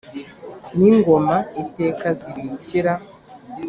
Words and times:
N'ingoma 0.77 1.35
iteka 1.63 2.07
zibikira. 2.19 2.93